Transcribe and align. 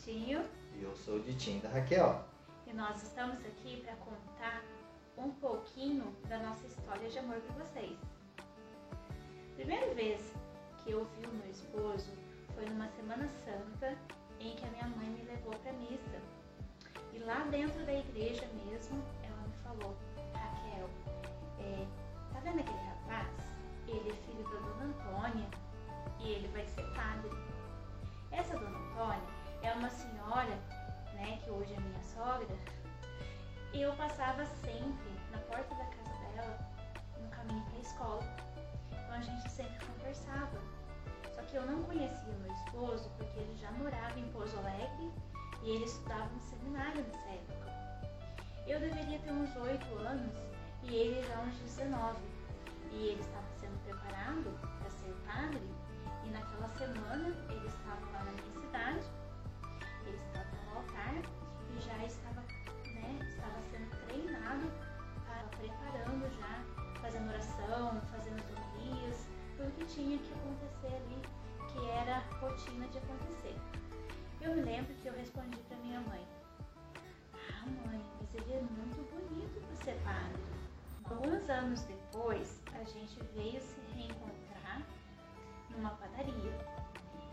Ditinho. 0.00 0.42
E 0.74 0.82
eu 0.82 0.96
sou 0.96 1.16
o 1.16 1.20
Ditinho 1.20 1.60
da 1.60 1.68
Raquel. 1.68 2.24
E 2.66 2.72
nós 2.72 3.02
estamos 3.02 3.38
aqui 3.44 3.82
para 3.82 3.94
contar 3.96 4.62
um 5.18 5.30
pouquinho 5.32 6.16
da 6.26 6.38
nossa 6.38 6.66
história 6.66 7.06
de 7.08 7.18
amor 7.18 7.36
para 7.40 7.64
vocês. 7.64 7.98
Primeira 9.56 9.94
vez 9.94 10.32
que 10.78 10.92
eu 10.92 11.04
vi 11.04 11.26
o 11.26 11.32
meu 11.34 11.50
esposo 11.50 12.10
foi 12.54 12.64
numa 12.64 12.88
Semana 12.88 13.28
Santa 13.44 13.94
em 14.40 14.56
que 14.56 14.64
a 14.64 14.70
minha 14.70 14.88
mãe 14.88 15.10
me 15.10 15.22
levou 15.24 15.52
para 15.58 15.72
missa. 15.74 16.18
E 17.12 17.18
lá 17.18 17.40
dentro 17.50 17.84
da 17.84 17.92
igreja 17.92 18.48
mesmo, 18.64 19.04
ela 19.22 19.42
me 19.42 19.54
falou: 19.62 19.94
Raquel, 20.32 20.88
é, 21.58 21.86
tá 22.32 22.40
vendo 22.40 22.60
aquele 22.60 22.78
rapaz? 22.78 23.28
Ele 23.86 24.08
é 24.08 24.14
filho 24.14 24.44
da 24.44 24.60
dona 24.60 24.84
Antônia 24.84 25.59
e 33.80 33.82
eu 33.82 33.94
passava 33.94 34.44
sempre 34.44 35.10
na 35.32 35.38
porta 35.38 35.74
da 35.74 35.86
casa 35.86 36.34
dela 36.34 36.58
no 37.18 37.30
caminho 37.30 37.64
para 37.64 37.78
a 37.78 37.80
escola. 37.80 38.36
Então 38.90 39.14
a 39.14 39.20
gente 39.22 39.50
sempre 39.50 39.86
conversava. 39.86 40.60
Só 41.34 41.40
que 41.44 41.56
eu 41.56 41.64
não 41.64 41.82
conhecia 41.84 42.34
meu 42.42 42.52
esposo 42.52 43.10
porque 43.16 43.38
ele 43.38 43.56
já 43.56 43.72
morava 43.72 44.20
em 44.20 44.30
Pouso 44.32 44.54
Alegre 44.58 45.10
e 45.62 45.70
ele 45.70 45.84
estudava 45.86 46.26
no 46.26 46.40
seminário 46.42 47.02
nessa 47.02 47.26
época. 47.30 47.72
Eu 48.66 48.80
deveria 48.80 49.18
ter 49.18 49.32
uns 49.32 49.56
8 49.56 49.94
anos 49.96 50.36
e 50.82 50.94
ele 50.94 51.26
já 51.26 51.40
uns 51.40 51.56
19. 51.60 52.18
E 52.92 52.96
ele 52.96 53.20
estava 53.22 53.46
sendo 53.58 53.82
preparado 53.86 54.60
para 54.78 54.90
ser 54.90 55.14
padre 55.24 55.74
e 56.26 56.28
naquela 56.28 56.68
semana 56.76 57.28
ele 57.48 57.66
estava 57.66 58.04
lá 58.12 58.24
na 58.24 58.32
minha 58.32 58.60
cidade, 58.60 59.06
ele 60.04 60.16
estava 60.16 60.50
no 60.66 60.76
altar 60.76 61.14
e 61.14 61.80
já 61.80 62.04
estava, 62.04 62.29
tinha 69.94 70.18
que 70.18 70.32
acontecer 70.32 70.94
ali, 70.94 71.20
que 71.68 71.90
era 71.90 72.18
rotina 72.40 72.86
de 72.88 72.98
acontecer. 72.98 73.56
Eu 74.40 74.54
me 74.54 74.62
lembro 74.62 74.94
que 74.94 75.08
eu 75.08 75.12
respondi 75.12 75.58
para 75.68 75.76
minha 75.78 76.00
mãe: 76.00 76.26
Ah, 77.34 77.66
mãe, 77.86 78.00
mas 78.20 78.34
ele 78.34 78.52
é 78.52 78.62
muito 78.62 79.02
bonito 79.10 79.60
para 79.66 79.76
ser 79.84 80.00
padre. 80.02 80.40
Alguns 81.04 81.50
anos 81.50 81.82
depois, 81.82 82.62
a 82.72 82.84
gente 82.84 83.18
veio 83.34 83.60
se 83.60 83.80
reencontrar 83.94 84.82
numa 85.70 85.90
padaria. 85.90 86.56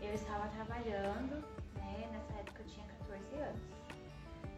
Eu 0.00 0.14
estava 0.14 0.48
trabalhando, 0.48 1.44
né? 1.74 2.08
Nessa 2.10 2.40
época 2.40 2.62
eu 2.62 2.66
tinha 2.66 2.86
14 2.86 3.34
anos. 3.36 3.60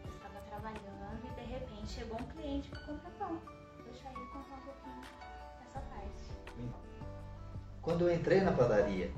Eu 0.05 0.15
estava 0.15 0.39
trabalhando 0.47 1.25
e 1.25 1.33
de 1.33 1.51
repente 1.51 1.87
chegou 1.87 2.17
um 2.19 2.27
cliente 2.27 2.69
para 2.69 2.79
comprar 2.79 3.11
pão. 3.11 3.41
Deixa 3.83 4.07
ele 4.09 4.25
contar 4.27 4.55
um 4.55 4.61
pouquinho 4.61 5.01
dessa 5.59 5.81
parte. 5.81 6.98
Quando 7.89 8.07
eu 8.07 8.13
entrei 8.13 8.39
na 8.41 8.51
padaria 8.51 9.11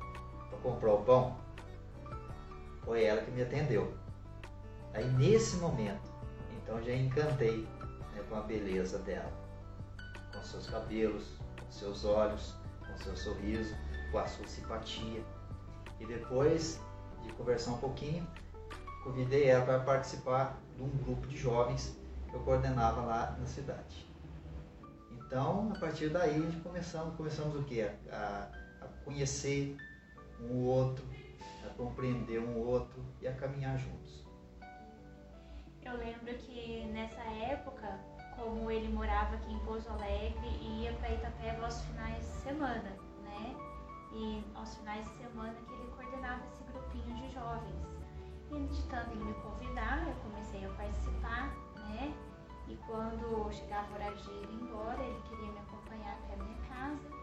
para 0.50 0.58
comprar 0.60 0.94
o 0.94 1.04
pão, 1.04 1.36
foi 2.86 3.04
ela 3.04 3.22
que 3.22 3.30
me 3.30 3.42
atendeu. 3.42 3.94
Aí 4.94 5.06
nesse 5.12 5.58
momento, 5.58 6.10
então 6.56 6.82
já 6.82 6.96
encantei 6.96 7.68
né, 8.16 8.24
com 8.30 8.36
a 8.38 8.40
beleza 8.40 8.98
dela, 9.00 9.30
com 10.34 10.42
seus 10.42 10.70
cabelos, 10.70 11.38
com 11.60 11.70
seus 11.70 12.06
olhos, 12.06 12.56
com 12.80 12.98
seu 13.04 13.14
sorriso, 13.18 13.76
com 14.10 14.20
a 14.20 14.26
sua 14.26 14.48
simpatia. 14.48 15.22
E 16.00 16.06
depois 16.06 16.80
de 17.24 17.34
conversar 17.34 17.72
um 17.72 17.78
pouquinho, 17.78 18.26
convidei 19.04 19.50
ela 19.50 19.66
para 19.66 19.80
participar 19.82 20.58
de 20.78 20.82
um 20.82 20.88
grupo 20.88 21.28
de 21.28 21.38
jovens 21.38 22.00
que 22.30 22.34
eu 22.34 22.40
coordenava 22.40 23.02
lá 23.02 23.36
na 23.38 23.46
cidade. 23.46 24.10
Então, 25.12 25.74
a 25.76 25.78
partir 25.78 26.08
daí, 26.08 26.38
a 26.38 26.40
gente 26.40 26.62
começamos, 26.62 27.16
começamos 27.18 27.54
o 27.58 27.64
quê? 27.64 27.92
A, 28.10 28.61
conhecer 29.04 29.78
um 30.40 30.66
outro, 30.66 31.06
a 31.66 31.70
compreender 31.76 32.40
um 32.40 32.58
outro 32.58 33.04
e 33.22 33.28
a 33.28 33.34
caminhar 33.34 33.78
juntos. 33.78 34.26
Eu 35.84 35.98
lembro 35.98 36.34
que 36.38 36.86
nessa 36.94 37.22
época, 37.22 38.00
como 38.36 38.70
ele 38.72 38.88
morava 38.90 39.36
aqui 39.36 39.52
em 39.52 39.60
Pouso 39.60 39.90
Alegre 39.90 40.48
e 40.62 40.84
ia 40.84 40.94
para 40.94 41.12
Itapeva 41.12 41.66
aos 41.66 41.82
finais 41.82 42.20
de 42.20 42.42
semana, 42.44 42.98
né? 43.24 43.56
E 44.14 44.44
aos 44.56 44.76
finais 44.76 45.06
de 45.06 45.18
semana 45.18 45.54
que 45.54 45.74
ele 45.74 45.88
coordenava 45.96 46.42
esse 46.48 46.64
grupinho 46.64 47.16
de 47.16 47.34
jovens. 47.34 47.82
E 48.52 48.68
de 48.68 48.84
tanto 48.84 49.12
ele 49.12 49.24
me 49.24 49.34
convidar, 49.36 50.08
eu 50.08 50.14
comecei 50.16 50.66
a 50.66 50.70
participar, 50.70 51.56
né? 51.78 52.14
E 52.68 52.76
quando 52.88 53.52
chegava 53.52 53.92
o 53.92 53.96
horário 53.96 54.18
de 54.18 54.30
ir 54.30 54.62
embora, 54.62 55.04
ele 55.04 55.22
queria 55.28 55.52
me 55.52 55.60
acompanhar 55.60 56.14
até 56.14 56.34
a 56.34 56.44
minha 56.44 56.58
casa. 56.70 57.21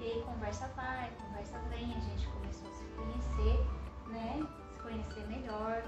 E 0.00 0.02
aí 0.02 0.22
conversa 0.22 0.66
vai, 0.68 1.10
conversa 1.20 1.58
vem, 1.68 1.94
a 1.94 2.00
gente 2.00 2.26
começou 2.28 2.70
a 2.70 2.72
se 2.72 2.84
conhecer, 2.96 3.66
né? 4.06 4.48
Se 4.72 4.82
conhecer 4.82 5.26
melhor. 5.28 5.82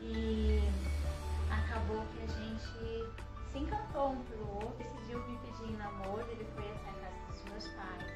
E 0.00 0.62
acabou 1.50 2.02
que 2.06 2.22
a 2.22 2.26
gente 2.26 3.12
se 3.52 3.58
encantou 3.58 4.12
um 4.12 4.24
pelo 4.24 4.54
outro. 4.54 4.74
Decidiu 4.78 5.18
me 5.28 5.36
pedir 5.40 5.74
em 5.74 5.76
namoro, 5.76 6.26
ele 6.30 6.46
foi 6.54 6.64
até 6.70 6.88
a 6.88 6.94
casa 6.94 7.26
dos 7.28 7.44
meus 7.50 7.68
pais, 7.74 8.10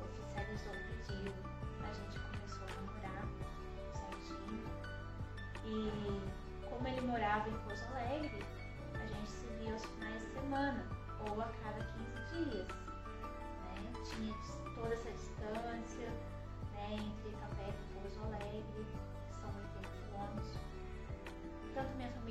oficializou 0.00 0.72
o 0.72 0.84
pedido, 0.86 1.34
a 1.82 1.92
gente 1.92 2.16
começou 2.20 2.64
a 2.64 2.70
namorar 2.80 3.24
certinho. 3.92 4.66
E 5.64 6.70
como 6.70 6.86
ele 6.86 7.00
morava 7.00 7.48
em 7.48 7.58
Pouso 7.64 7.84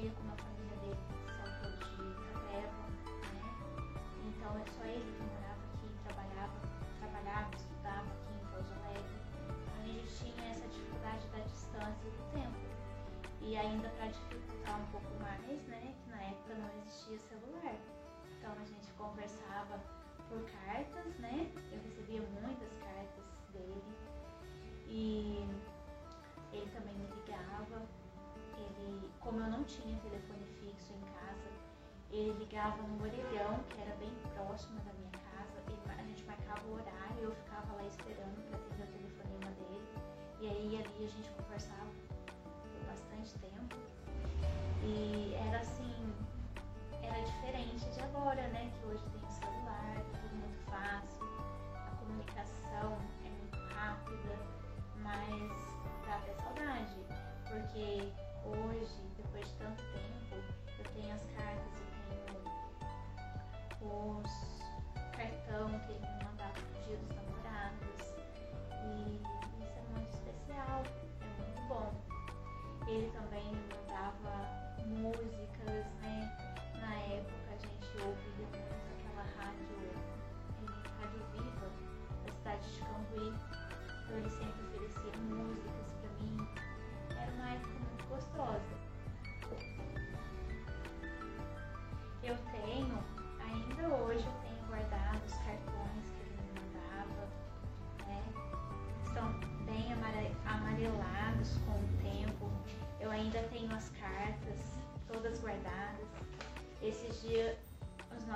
Família 0.03 0.19
como 0.19 0.33
a 0.33 0.35
família 0.35 0.77
dele 0.83 0.97
todos 1.63 1.79
de 1.95 2.03
Capeva, 2.27 2.83
né? 3.31 3.43
Então 4.27 4.51
é 4.59 4.65
só 4.75 4.83
ele 4.83 5.15
que 5.15 5.23
morava 5.23 5.63
aqui, 5.63 5.87
trabalhava, 6.03 6.57
trabalhava, 6.99 7.55
estudava 7.55 8.07
aqui 8.11 8.33
em 8.35 8.45
Pouso 8.51 8.73
Alegre. 8.83 9.15
Então 9.47 9.79
a 9.79 9.87
gente 9.87 10.11
tinha 10.19 10.49
essa 10.51 10.67
dificuldade 10.67 11.25
da 11.27 11.39
distância 11.39 12.03
e 12.03 12.11
do 12.11 12.23
tempo. 12.33 12.59
E 13.39 13.55
ainda 13.55 13.87
para 13.95 14.07
dificultar 14.07 14.81
um 14.81 14.85
pouco 14.87 15.23
mais, 15.23 15.63
né, 15.71 15.95
que 16.03 16.09
na 16.09 16.21
época 16.21 16.53
não 16.55 16.69
existia 16.81 17.19
celular. 17.19 17.75
Então 18.27 18.51
a 18.51 18.65
gente 18.65 18.91
conversava 18.97 19.79
por 20.27 20.43
cartas, 20.51 21.15
né? 21.19 21.49
Eu 21.71 21.79
recebia 21.79 22.21
muitas 22.43 22.73
cartas 22.83 23.23
dele. 23.53 23.95
E 24.85 25.47
ele 26.51 26.69
também 26.71 26.93
me 26.93 27.05
ligava. 27.07 27.87
Como 29.33 29.45
eu 29.45 29.49
não 29.49 29.63
tinha 29.63 29.97
telefone 29.97 30.45
fixo 30.61 30.93
em 30.93 31.01
casa, 31.17 31.49
ele 32.11 32.37
ligava 32.37 32.77
no 32.83 33.01
orelhão, 33.01 33.63
que 33.67 33.81
era 33.81 33.95
bem 33.95 34.13
próximo 34.35 34.79
da 34.81 34.93
minha 34.93 35.09
casa. 35.09 35.57
Ele, 35.65 35.81
a 35.89 36.03
gente 36.03 36.23
marcava 36.25 36.61
o 36.67 36.73
horário 36.73 37.17
e 37.19 37.23
eu 37.23 37.31
ficava 37.31 37.73
lá 37.73 37.83
esperando 37.83 38.37
para 38.51 38.59
ter 38.77 38.83
o 38.83 38.93
telefonema 38.93 39.49
dele. 39.57 39.87
E 40.39 40.47
aí 40.47 40.85
ali 40.85 41.05
a 41.05 41.09
gente 41.09 41.31
conversava 41.31 41.89
bastante 42.85 43.33
tempo. 43.39 43.75
E 44.83 45.33
era 45.47 45.61
assim, 45.61 45.91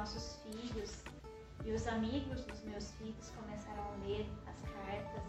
nossos 0.07 0.39
filhos 0.41 1.03
e 1.65 1.71
os 1.73 1.85
amigos 1.85 2.45
dos 2.45 2.63
meus 2.63 2.91
filhos 2.91 3.29
começaram 3.31 3.83
a 3.83 4.05
ler 4.05 4.25
as 4.47 4.61
cartas. 4.61 5.21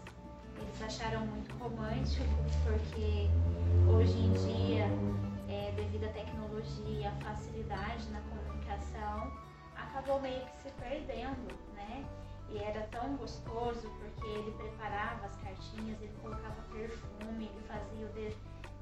Eles 0.55 0.81
acharam 0.81 1.27
muito 1.27 1.53
romântico, 1.57 2.23
porque 2.63 3.27
hoje 3.91 4.17
em 4.17 4.31
dia, 4.31 4.85
é, 5.49 5.73
devido 5.75 6.05
à 6.05 6.13
tecnologia, 6.13 7.09
à 7.09 7.25
facilidade 7.25 8.09
na 8.11 8.21
comunicação, 8.21 9.33
acabou 9.75 10.21
meio 10.21 10.45
que 10.45 10.55
se 10.63 10.71
perdendo, 10.79 11.53
né? 11.75 12.05
E 12.49 12.59
era 12.59 12.87
tão 12.87 13.17
gostoso 13.17 13.89
porque 13.99 14.27
ele 14.27 14.51
preparava 14.51 15.25
as 15.25 15.35
cartinhas, 15.41 16.01
ele 16.01 16.15
colocava 16.21 16.55
perfume, 16.71 17.49
ele 17.49 17.63
fazia 17.67 18.05
o 18.05 18.13
de, 18.13 18.33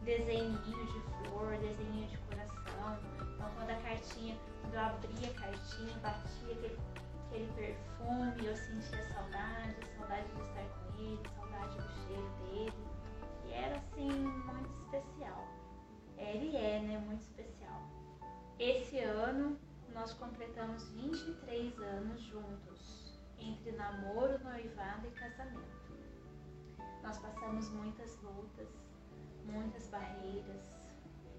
desenho 0.03 0.57
de 0.59 1.27
flor, 1.27 1.57
desenho 1.57 2.07
de 2.07 2.17
coração. 2.17 2.99
Então 3.35 3.51
quando 3.55 3.69
a 3.69 3.75
cartinha, 3.75 4.37
quando 4.61 4.73
eu 4.73 4.79
abria 4.79 5.29
a 5.29 5.33
cartinha, 5.33 5.97
batia 5.99 6.53
aquele, 6.53 6.79
aquele 7.27 7.51
perfume, 7.53 8.45
eu 8.45 8.55
sentia 8.55 9.03
saudade, 9.13 9.75
saudade 9.97 10.27
de 10.27 10.41
estar 10.41 10.63
com 10.63 11.01
ele, 11.01 11.21
saudade 11.35 11.75
do 11.75 11.89
cheiro 12.05 12.29
dele. 12.45 12.87
E 13.45 13.53
era 13.53 13.77
assim 13.77 14.09
muito 14.09 14.73
especial. 14.79 15.47
Ele 16.17 16.55
é, 16.55 16.79
né? 16.79 16.97
Muito 17.05 17.21
especial. 17.21 17.81
Esse 18.59 18.99
ano 18.99 19.57
nós 19.93 20.13
completamos 20.13 20.89
23 20.89 21.79
anos 21.79 22.21
juntos 22.21 23.17
entre 23.39 23.71
namoro, 23.71 24.43
noivado 24.43 25.07
e 25.07 25.11
casamento. 25.11 25.77
Nós 27.03 27.17
passamos 27.19 27.69
muitas 27.69 28.19
lutas, 28.21 28.67
muitas 29.47 29.87
barreiras, 29.89 30.75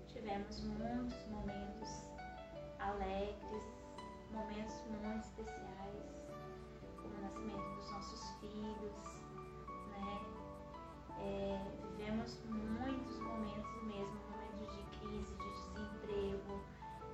tivemos 0.07 0.61
muitos 0.65 1.27
momentos 1.29 1.89
alegres, 2.79 3.63
momentos 4.31 4.75
muito 4.87 5.25
especiais, 5.25 6.17
como 6.97 7.15
o 7.15 7.21
nascimento 7.23 7.77
dos 7.77 7.91
nossos 7.91 8.31
filhos, 8.41 9.03
né? 9.91 10.21
É, 11.21 11.61
vivemos 11.97 12.39
muitos 12.47 13.19
momentos 13.21 13.83
mesmo, 13.83 14.19
momentos 14.31 14.77
de 14.77 14.99
crise, 14.99 15.35
de 15.37 15.51
desemprego, 15.51 16.61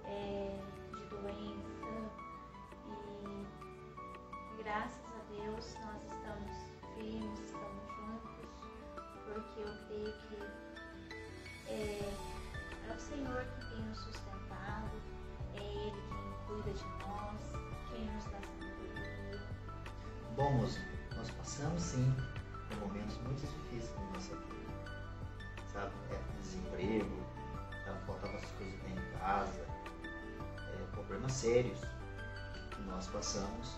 é, 0.05 0.61
de 0.93 1.07
doença, 1.07 1.75
graças 4.65 5.05
a 5.05 5.23
Deus 5.31 5.75
nós 5.85 6.03
estamos 6.05 6.51
firmes, 6.95 7.39
estamos 7.39 7.87
juntos, 7.97 8.49
porque 9.27 9.61
eu 9.61 9.87
creio 9.87 10.13
que 10.23 10.74
é, 11.69 12.13
é 12.89 12.95
o 12.95 13.01
Senhor 13.01 13.45
que 13.45 13.67
tem 13.67 13.85
nos 13.85 13.99
sustentado, 13.99 14.91
é 15.55 15.61
Ele 15.61 16.03
quem 16.09 16.47
cuida 16.47 16.73
de 16.73 16.85
nós, 16.85 17.41
quem 17.91 18.05
nos 18.07 18.25
dá 18.25 18.39
sabedoria. 18.41 19.41
Bom, 20.37 20.53
moço, 20.53 20.81
nós 21.17 21.31
passamos 21.31 21.83
sim 21.83 22.15
por 22.69 22.89
momentos 22.89 23.17
muito 23.19 23.41
difíceis 23.41 23.95
na 23.97 24.11
nossa 24.13 24.35
vida. 24.35 24.55
Sabe, 25.73 25.93
é, 26.11 26.41
desemprego, 26.43 27.23
sabe, 27.85 28.07
faltavam 28.07 28.37
as 28.37 28.51
coisas 28.53 28.81
dentro 28.81 29.03
de 29.03 29.19
casa, 29.19 29.67
é, 30.59 30.87
problemas 30.93 31.33
sérios 31.33 31.81
nós 32.87 33.07
passamos 33.09 33.77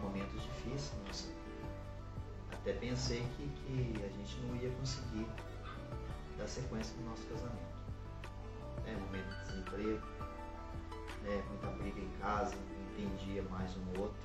momentos 0.00 0.42
difíceis 0.42 0.92
na 0.98 1.08
nossa 1.08 1.26
vida. 1.26 1.36
Até 2.52 2.72
pensei 2.74 3.26
que, 3.36 3.48
que 3.48 4.04
a 4.04 4.08
gente 4.08 4.40
não 4.42 4.56
ia 4.56 4.70
conseguir 4.70 5.26
dar 6.36 6.48
sequência 6.48 6.96
no 6.98 7.10
nosso 7.10 7.26
casamento. 7.26 7.76
É, 8.86 8.94
momento 8.94 9.28
de 9.28 9.46
desemprego, 9.46 10.06
né, 11.22 11.42
muita 11.48 11.66
briga 11.78 12.00
em 12.00 12.10
casa, 12.20 12.54
entendia 12.92 13.42
mais 13.44 13.76
um 13.76 14.00
outro, 14.00 14.22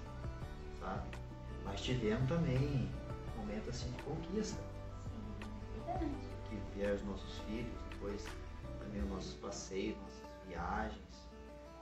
sabe? 0.80 1.18
Mas 1.64 1.82
tivemos 1.82 2.28
também 2.28 2.92
momentos 3.38 3.70
assim 3.70 3.92
de 3.92 4.04
conquista. 4.04 4.62
Sim, 6.00 6.16
que 6.50 6.78
vieram 6.78 6.96
os 6.96 7.04
nossos 7.04 7.38
filhos, 7.40 7.74
depois 7.90 8.26
também 8.80 9.02
os 9.04 9.10
nossos 9.10 9.34
passeios, 9.36 9.98
nossas 9.98 10.48
viagens. 10.48 11.30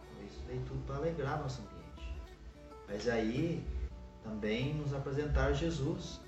Então, 0.04 0.28
isso 0.28 0.44
veio 0.48 0.62
tudo 0.64 0.86
para 0.86 0.96
alegrar 0.96 1.40
nosso 1.42 1.62
ambiente. 1.62 1.80
Mas 2.88 3.08
aí 3.08 3.64
também 4.24 4.74
nos 4.76 4.94
apresentar 4.94 5.54
Jesus, 5.54 6.20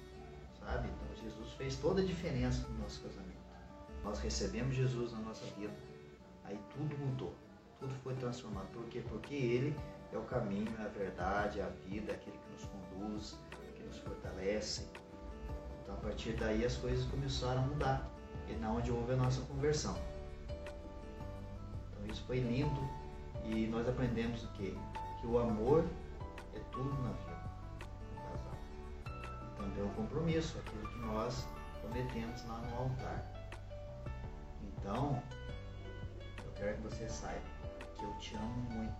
sabe? 0.59 0.87
Então 0.87 1.23
Jesus 1.23 1.53
fez 1.53 1.75
toda 1.77 2.01
a 2.01 2.05
diferença 2.05 2.67
no 2.67 2.79
nosso 2.79 3.01
casamento. 3.01 3.31
Nós 4.03 4.19
recebemos 4.19 4.75
Jesus 4.75 5.11
na 5.11 5.19
nossa 5.19 5.45
vida, 5.57 5.73
aí 6.43 6.59
tudo 6.73 6.97
mudou, 6.97 7.33
tudo 7.79 7.93
foi 8.03 8.15
transformado. 8.15 8.67
Por 8.73 8.85
quê? 8.85 9.03
Porque 9.07 9.35
Ele 9.35 9.75
é 10.11 10.17
o 10.17 10.23
caminho, 10.23 10.73
é 10.79 10.83
a 10.83 10.87
verdade, 10.87 11.59
é 11.59 11.63
a 11.63 11.69
vida, 11.87 12.11
é 12.11 12.15
aquele 12.15 12.37
que 12.37 12.51
nos 12.51 12.65
conduz, 12.65 13.39
que 13.75 13.83
nos 13.83 13.97
fortalece. 13.99 14.87
Então 15.83 15.95
a 15.95 15.97
partir 15.97 16.33
daí 16.33 16.65
as 16.65 16.77
coisas 16.77 17.05
começaram 17.05 17.63
a 17.63 17.67
mudar, 17.67 18.11
e 18.49 18.53
na 18.55 18.71
onde 18.71 18.91
houve 18.91 19.13
a 19.13 19.15
nossa 19.15 19.41
conversão. 19.41 19.95
Então 21.91 22.05
isso 22.11 22.23
foi 22.25 22.39
lindo 22.39 22.81
e 23.45 23.67
nós 23.67 23.87
aprendemos 23.87 24.43
o 24.43 24.47
quê? 24.53 24.73
Que 25.19 25.27
o 25.27 25.37
amor 25.37 25.85
é 26.55 26.59
tudo 26.71 26.91
na 27.03 27.11
vida 27.11 27.31
também 29.61 29.83
é 29.83 29.83
um 29.83 29.93
compromisso, 29.93 30.57
aquilo 30.59 30.87
que 30.87 30.99
nós 30.99 31.47
prometemos 31.81 32.45
lá 32.47 32.57
no 32.57 32.77
altar. 32.77 33.40
Então, 34.81 35.21
eu 36.43 36.51
quero 36.53 36.75
que 36.77 36.81
você 36.81 37.07
saiba 37.07 37.39
que 37.95 38.03
eu 38.03 38.17
te 38.17 38.35
amo 38.35 38.61
muito 38.71 38.95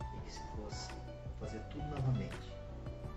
e 0.00 0.20
que 0.24 0.32
se 0.32 0.42
fosse 0.56 0.88
fazer 1.38 1.60
tudo 1.68 1.84
novamente, 1.88 2.50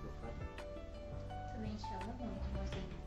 eu 0.04 0.12
faria. 0.20 1.54
Também 1.54 1.74
te 1.78 1.86
amo 1.86 2.14
muito, 2.20 2.60
mozinho. 2.60 3.07